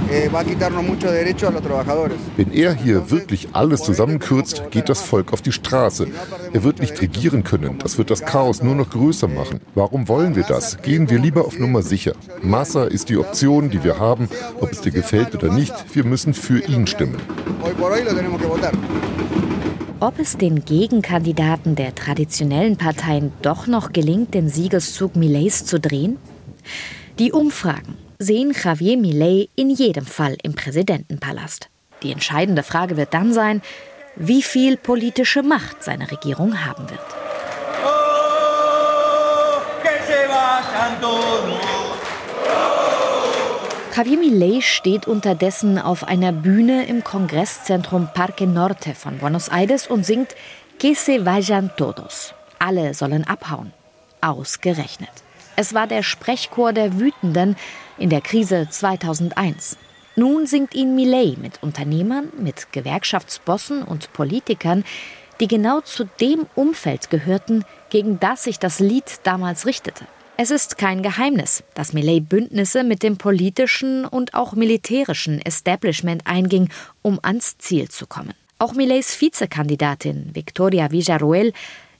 Eh, 0.09 0.29
Wenn 2.37 2.53
er 2.53 2.73
hier 2.73 3.11
wirklich 3.11 3.49
alles 3.51 3.81
zusammenkürzt, 3.83 4.63
geht 4.71 4.87
das 4.87 5.01
Volk 5.01 5.33
auf 5.33 5.41
die 5.41 5.51
Straße. 5.51 6.07
Er 6.53 6.63
wird 6.63 6.79
nicht 6.79 7.01
regieren 7.01 7.43
können. 7.43 7.77
Das 7.79 7.97
wird 7.97 8.09
das 8.09 8.21
Chaos 8.21 8.63
nur 8.63 8.75
noch 8.75 8.89
größer 8.89 9.27
machen. 9.27 9.59
Warum 9.75 10.07
wollen 10.07 10.35
wir 10.37 10.43
das? 10.43 10.77
Gehen 10.81 11.09
wir 11.09 11.19
lieber 11.19 11.45
auf 11.45 11.59
Nummer 11.59 11.81
sicher. 11.81 12.13
Massa 12.41 12.85
ist 12.85 13.09
die 13.09 13.17
Option, 13.17 13.69
die 13.69 13.83
wir 13.83 13.99
haben, 13.99 14.29
ob 14.61 14.71
es 14.71 14.79
dir 14.79 14.91
gefällt 14.91 15.35
oder 15.35 15.53
nicht. 15.53 15.73
Wir 15.93 16.05
müssen 16.05 16.33
für 16.33 16.59
ihn 16.59 16.87
stimmen. 16.87 17.17
Ob 19.99 20.19
es 20.19 20.37
den 20.37 20.63
Gegenkandidaten 20.63 21.75
der 21.75 21.95
traditionellen 21.95 22.77
Parteien 22.77 23.33
doch 23.41 23.67
noch 23.67 23.91
gelingt, 23.91 24.33
den 24.33 24.47
Siegeszug 24.47 25.17
Millets 25.17 25.65
zu 25.65 25.81
drehen? 25.81 26.17
Die 27.19 27.33
Umfragen 27.33 27.96
sehen 28.19 28.53
Javier 28.53 28.97
Milei 28.97 29.49
in 29.55 29.69
jedem 29.69 30.05
Fall 30.05 30.37
im 30.43 30.53
Präsidentenpalast. 30.53 31.69
Die 32.03 32.11
entscheidende 32.11 32.63
Frage 32.63 32.97
wird 32.97 33.13
dann 33.13 33.33
sein, 33.33 33.61
wie 34.15 34.41
viel 34.41 34.77
politische 34.77 35.43
Macht 35.43 35.83
seine 35.83 36.09
Regierung 36.09 36.65
haben 36.65 36.89
wird. 36.89 36.99
Javier 43.95 44.17
Milei 44.17 44.61
steht 44.61 45.07
unterdessen 45.07 45.79
auf 45.79 46.03
einer 46.03 46.31
Bühne 46.31 46.85
im 46.85 47.03
Kongresszentrum 47.03 48.09
Parque 48.13 48.45
Norte 48.45 48.93
von 48.93 49.17
Buenos 49.17 49.49
Aires 49.49 49.87
und 49.87 50.05
singt 50.05 50.35
Que 50.77 50.93
se 50.93 51.25
vayan 51.25 51.71
todos. 51.77 52.35
Alle 52.59 52.93
sollen 52.93 53.25
abhauen. 53.27 53.73
Ausgerechnet. 54.21 55.09
Es 55.55 55.73
war 55.73 55.87
der 55.87 56.03
Sprechchor 56.03 56.73
der 56.73 56.99
Wütenden 56.99 57.55
in 57.97 58.09
der 58.09 58.21
Krise 58.21 58.67
2001. 58.69 59.77
Nun 60.15 60.47
singt 60.47 60.73
ihn 60.73 60.95
Millet 60.95 61.37
mit 61.37 61.61
Unternehmern, 61.61 62.29
mit 62.39 62.71
Gewerkschaftsbossen 62.71 63.83
und 63.83 64.13
Politikern, 64.13 64.83
die 65.39 65.47
genau 65.47 65.81
zu 65.81 66.05
dem 66.19 66.47
Umfeld 66.55 67.09
gehörten, 67.09 67.63
gegen 67.89 68.19
das 68.19 68.43
sich 68.43 68.57
das 68.59 68.79
Lied 68.79 69.19
damals 69.23 69.65
richtete. 69.65 70.05
Es 70.35 70.51
ist 70.51 70.77
kein 70.77 71.01
Geheimnis, 71.01 71.63
dass 71.73 71.93
Millet 71.93 72.29
Bündnisse 72.29 72.83
mit 72.83 73.03
dem 73.03 73.17
politischen 73.17 74.05
und 74.05 74.33
auch 74.33 74.53
militärischen 74.53 75.41
Establishment 75.41 76.25
einging, 76.25 76.69
um 77.01 77.19
ans 77.21 77.57
Ziel 77.57 77.89
zu 77.89 78.05
kommen. 78.05 78.33
Auch 78.59 78.73
Millets 78.73 79.19
Vizekandidatin 79.21 80.31
Victoria 80.33 80.91
Villarroel 80.91 81.53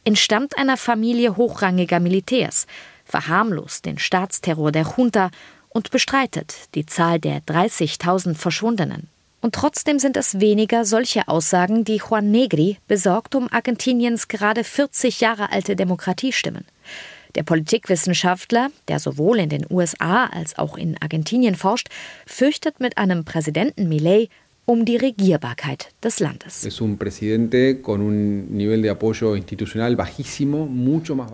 entstammt 0.03 0.57
einer 0.57 0.77
Familie 0.77 1.37
hochrangiger 1.37 1.99
Militärs 1.99 2.65
verharmlost 3.07 3.85
den 3.85 3.97
Staatsterror 3.97 4.71
der 4.71 4.85
Junta 4.97 5.29
und 5.69 5.91
bestreitet 5.91 6.55
die 6.75 6.85
Zahl 6.85 7.19
der 7.19 7.41
30.000 7.41 8.35
Verschwundenen. 8.35 9.09
Und 9.41 9.53
trotzdem 9.53 9.99
sind 9.99 10.17
es 10.17 10.39
weniger 10.39 10.83
solche 10.83 11.27
Aussagen, 11.27 11.85
die 11.85 11.97
Juan 11.97 12.31
Negri 12.31 12.77
besorgt 12.87 13.35
um 13.35 13.47
Argentiniens 13.51 14.27
gerade 14.27 14.63
40 14.63 15.21
Jahre 15.21 15.51
alte 15.51 15.75
Demokratie 15.75 16.33
stimmen. 16.33 16.65
Der 17.35 17.43
Politikwissenschaftler, 17.43 18.71
der 18.87 18.99
sowohl 18.99 19.39
in 19.39 19.49
den 19.49 19.65
USA 19.69 20.25
als 20.25 20.57
auch 20.57 20.75
in 20.75 20.99
Argentinien 20.99 21.55
forscht, 21.55 21.89
fürchtet 22.25 22.79
mit 22.79 22.97
einem 22.97 23.25
Präsidenten 23.25 23.87
Millet 23.87 24.29
um 24.69 24.83
die 24.83 24.97
Regierbarkeit 24.97 25.93
des 26.03 26.19
Landes. 26.19 26.63
Er 26.63 26.71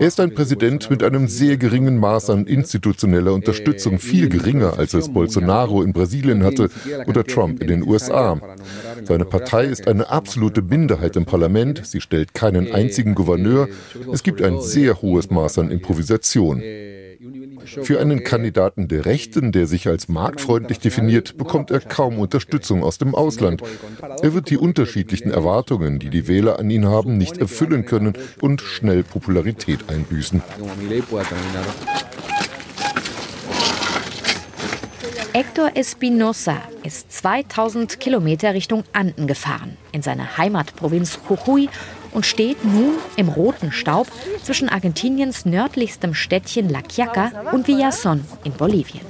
ist 0.07 0.19
ein 0.19 0.35
Präsident 0.35 0.89
mit 0.91 1.01
einem 1.01 1.27
sehr 1.27 1.57
geringen 1.57 1.97
Maß 1.97 2.29
an 2.29 2.45
institutioneller 2.45 3.33
Unterstützung, 3.33 3.97
viel 3.97 4.29
geringer 4.29 4.77
als 4.77 4.93
es 4.93 5.09
Bolsonaro 5.09 5.81
in 5.81 5.93
Brasilien 5.93 6.43
hatte 6.43 6.69
oder 7.07 7.23
Trump 7.23 7.59
in 7.59 7.69
den 7.69 7.87
USA. 7.87 8.39
Seine 9.03 9.25
Partei 9.25 9.65
ist 9.65 9.87
eine 9.87 10.11
absolute 10.11 10.61
Minderheit 10.61 11.15
im 11.15 11.25
Parlament, 11.25 11.87
sie 11.87 12.01
stellt 12.01 12.35
keinen 12.35 12.71
einzigen 12.71 13.15
Gouverneur, 13.15 13.67
es 14.11 14.21
gibt 14.21 14.43
ein 14.43 14.61
sehr 14.61 15.01
hohes 15.01 15.31
Maß 15.31 15.57
an 15.57 15.71
Improvisation. 15.71 16.61
Für 17.65 17.99
einen 17.99 18.23
Kandidaten 18.23 18.87
der 18.87 19.05
Rechten, 19.05 19.51
der 19.51 19.67
sich 19.67 19.87
als 19.87 20.07
marktfreundlich 20.07 20.79
definiert, 20.79 21.37
bekommt 21.37 21.71
er 21.71 21.79
kaum 21.79 22.19
Unterstützung 22.19 22.83
aus 22.83 22.97
dem 22.97 23.15
Ausland. 23.15 23.61
Er 24.21 24.33
wird 24.33 24.49
die 24.49 24.57
unterschiedlichen 24.57 25.31
Erwartungen, 25.31 25.99
die 25.99 26.09
die 26.09 26.27
Wähler 26.27 26.59
an 26.59 26.69
ihn 26.69 26.87
haben, 26.87 27.17
nicht 27.17 27.37
erfüllen 27.37 27.85
können 27.85 28.13
und 28.41 28.61
schnell 28.61 29.03
Popularität 29.03 29.89
einbüßen. 29.89 30.41
Hector 35.33 35.71
Espinosa 35.73 36.61
ist 36.83 37.11
2000 37.11 37.99
Kilometer 37.99 38.53
Richtung 38.53 38.83
Anden 38.93 39.25
gefahren, 39.25 39.77
in 39.91 40.03
seine 40.03 40.37
Heimatprovinz 40.37 41.17
Jujuy 41.27 41.69
und 42.13 42.25
steht 42.25 42.63
nun 42.63 42.95
im 43.15 43.29
roten 43.29 43.71
Staub 43.71 44.07
zwischen 44.43 44.69
Argentiniens 44.69 45.45
nördlichstem 45.45 46.13
Städtchen 46.13 46.69
La 46.69 46.81
Quiaca 46.81 47.31
und 47.51 47.67
Villazón 47.67 48.21
in 48.43 48.53
Bolivien. 48.53 49.01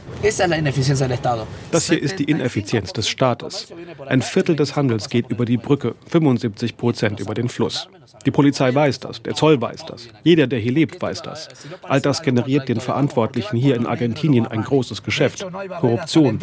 Das 1.72 1.90
hier 1.90 2.02
ist 2.02 2.20
die 2.20 2.24
Ineffizienz 2.24 2.94
des 2.94 3.10
Staates. 3.10 3.68
Ein 4.06 4.22
Viertel 4.22 4.56
des 4.56 4.76
Handels 4.76 5.10
geht 5.10 5.30
über 5.30 5.44
die 5.44 5.58
Brücke, 5.58 5.96
75 6.08 6.78
Prozent 6.78 7.20
über 7.20 7.34
den 7.34 7.50
Fluss. 7.50 7.90
Die 8.26 8.32
Polizei 8.32 8.74
weiß 8.74 9.02
das, 9.02 9.22
der 9.22 9.34
Zoll 9.34 9.60
weiß 9.62 9.86
das, 9.86 10.08
jeder, 10.24 10.48
der 10.48 10.60
hier 10.60 10.72
lebt, 10.72 11.02
weiß 11.02 11.24
das. 11.24 11.50
All 11.82 12.00
das 12.00 12.22
generiert 12.22 12.70
den 12.70 12.80
Verantwortlichen 12.80 13.58
hier 13.58 13.76
in 13.76 13.86
Argentinien 13.86 14.48
ein 14.48 14.64
großes 14.64 15.04
Geschäft, 15.04 15.46
Korruption. 15.82 16.40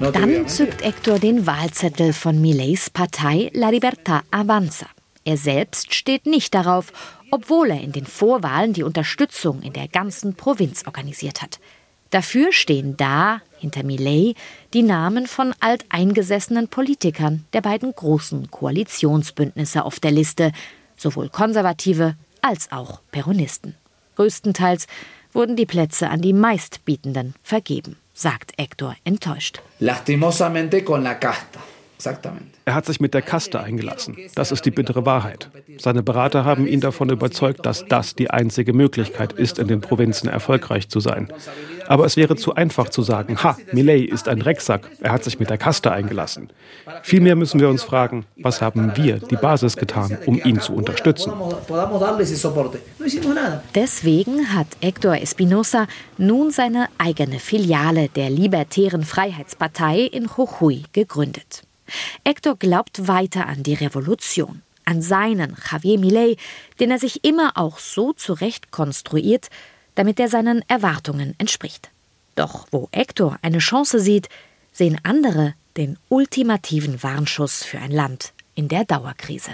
Dann 0.00 0.48
zückt 0.48 0.84
Hector 0.84 1.18
den 1.18 1.46
Wahlzettel 1.46 2.12
von 2.12 2.40
Millets 2.40 2.90
Partei 2.90 3.47
La 3.52 3.70
Libertad 3.70 4.24
Avanza. 4.30 4.86
Er 5.24 5.36
selbst 5.36 5.94
steht 5.94 6.26
nicht 6.26 6.54
darauf, 6.54 6.92
obwohl 7.30 7.70
er 7.70 7.80
in 7.80 7.92
den 7.92 8.06
Vorwahlen 8.06 8.72
die 8.72 8.82
Unterstützung 8.82 9.62
in 9.62 9.72
der 9.72 9.88
ganzen 9.88 10.34
Provinz 10.34 10.84
organisiert 10.86 11.42
hat. 11.42 11.60
Dafür 12.10 12.52
stehen 12.52 12.96
da, 12.96 13.42
hinter 13.58 13.82
Millet, 13.82 14.36
die 14.72 14.82
Namen 14.82 15.26
von 15.26 15.54
alteingesessenen 15.60 16.68
Politikern 16.68 17.44
der 17.52 17.60
beiden 17.60 17.94
großen 17.94 18.50
Koalitionsbündnisse 18.50 19.84
auf 19.84 20.00
der 20.00 20.12
Liste, 20.12 20.52
sowohl 20.96 21.28
Konservative 21.28 22.16
als 22.40 22.72
auch 22.72 23.00
Peronisten. 23.10 23.74
Größtenteils 24.16 24.86
wurden 25.32 25.56
die 25.56 25.66
Plätze 25.66 26.08
an 26.08 26.22
die 26.22 26.32
meistbietenden 26.32 27.34
vergeben, 27.42 27.96
sagt 28.14 28.52
Hector 28.56 28.96
enttäuscht. 29.04 29.60
Lastimosamente 29.80 30.82
con 30.82 31.02
la 31.02 31.14
casta. 31.14 31.60
Er 32.64 32.74
hat 32.74 32.86
sich 32.86 33.00
mit 33.00 33.14
der 33.14 33.22
Kaste 33.22 33.60
eingelassen. 33.60 34.16
Das 34.34 34.52
ist 34.52 34.64
die 34.64 34.70
bittere 34.70 35.04
Wahrheit. 35.04 35.50
Seine 35.78 36.02
Berater 36.02 36.44
haben 36.44 36.66
ihn 36.66 36.80
davon 36.80 37.10
überzeugt, 37.10 37.66
dass 37.66 37.86
das 37.86 38.14
die 38.14 38.30
einzige 38.30 38.72
Möglichkeit 38.72 39.32
ist, 39.32 39.58
in 39.58 39.68
den 39.68 39.80
Provinzen 39.80 40.28
erfolgreich 40.28 40.88
zu 40.88 41.00
sein. 41.00 41.32
Aber 41.88 42.04
es 42.04 42.16
wäre 42.16 42.36
zu 42.36 42.54
einfach 42.54 42.90
zu 42.90 43.02
sagen, 43.02 43.42
ha, 43.42 43.56
Millet 43.72 44.10
ist 44.10 44.28
ein 44.28 44.40
Drecksack, 44.40 44.90
er 45.00 45.12
hat 45.12 45.24
sich 45.24 45.38
mit 45.38 45.48
der 45.48 45.56
Kaste 45.56 45.90
eingelassen. 45.90 46.50
Vielmehr 47.02 47.34
müssen 47.34 47.60
wir 47.60 47.68
uns 47.68 47.82
fragen, 47.82 48.26
was 48.36 48.60
haben 48.60 48.92
wir, 48.94 49.18
die 49.18 49.36
Basis, 49.36 49.76
getan, 49.76 50.18
um 50.26 50.38
ihn 50.44 50.60
zu 50.60 50.74
unterstützen. 50.74 51.32
Deswegen 53.74 54.54
hat 54.54 54.66
Hector 54.82 55.16
Espinosa 55.16 55.86
nun 56.18 56.50
seine 56.50 56.88
eigene 56.98 57.38
Filiale 57.38 58.08
der 58.08 58.28
Libertären 58.28 59.04
Freiheitspartei 59.04 60.00
in 60.00 60.28
Jujuy 60.36 60.84
gegründet. 60.92 61.62
Hector 62.24 62.56
glaubt 62.56 63.08
weiter 63.08 63.46
an 63.46 63.62
die 63.62 63.74
Revolution, 63.74 64.62
an 64.84 65.02
seinen 65.02 65.56
Javier 65.70 65.98
Millet, 65.98 66.38
den 66.80 66.90
er 66.90 66.98
sich 66.98 67.24
immer 67.24 67.52
auch 67.56 67.78
so 67.78 68.12
zurecht 68.12 68.70
konstruiert, 68.70 69.48
damit 69.94 70.20
er 70.20 70.28
seinen 70.28 70.62
Erwartungen 70.68 71.34
entspricht. 71.38 71.90
Doch 72.34 72.66
wo 72.70 72.88
Hector 72.92 73.38
eine 73.42 73.58
Chance 73.58 73.98
sieht, 74.00 74.28
sehen 74.72 74.98
andere 75.02 75.54
den 75.76 75.98
ultimativen 76.08 77.02
Warnschuss 77.02 77.64
für 77.64 77.78
ein 77.78 77.90
Land 77.90 78.32
in 78.54 78.68
der 78.68 78.84
Dauerkrise. 78.84 79.50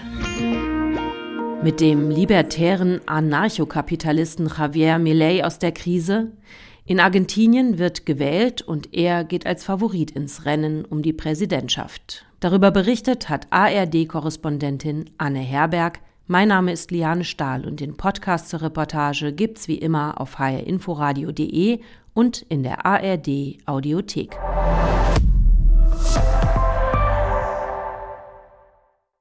Mit 1.63 1.81
dem 1.81 2.11
libertären 2.11 3.01
Anarchokapitalisten 3.07 4.49
Javier 4.49 4.99
Millet 4.99 5.45
aus 5.45 5.59
der 5.59 5.73
Krise 5.73 6.31
in 6.87 7.01
Argentinien 7.01 7.79
wird 7.79 8.05
gewählt 8.05 8.61
und 8.61 8.93
er 8.93 9.25
geht 9.25 9.47
als 9.47 9.65
Favorit 9.65 10.11
ins 10.11 10.45
Rennen 10.45 10.85
um 10.85 11.03
die 11.03 11.15
Präsidentschaft. 11.15 12.27
Darüber 12.41 12.71
berichtet 12.71 13.31
hat 13.31 13.47
ARD-Korrespondentin 13.51 15.11
Anne 15.17 15.39
Herberg 15.39 16.01
Mein 16.27 16.49
Name 16.49 16.73
ist 16.73 16.91
Liane 16.91 17.25
Stahl 17.25 17.67
und 17.67 17.81
den 17.81 17.97
Podcast 17.97 18.51
zur 18.51 18.61
Reportage 18.61 19.33
gibt's 19.33 19.67
wie 19.67 19.79
immer 19.79 20.21
auf 20.21 20.39
hrinforadio.de 20.39 21.81
und 22.13 22.43
in 22.49 22.63
der 22.63 22.85
ARD 22.85 23.59
Audiothek. 23.65 24.39